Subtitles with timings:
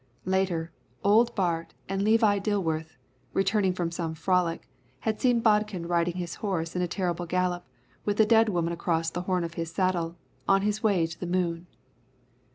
[0.25, 0.71] Later,
[1.03, 2.97] old Bart and Levi Dillworth,
[3.33, 4.67] returning from some frolic,
[5.01, 7.65] had seen Bodkin riding his horse in a terrible gallop,
[8.03, 10.17] with the dead woman across the horn of his saddle,
[10.47, 11.67] on his way to the moon.